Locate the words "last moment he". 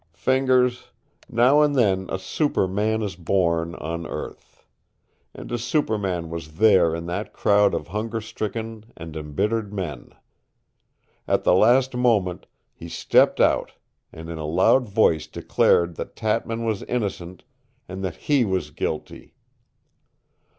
11.53-12.89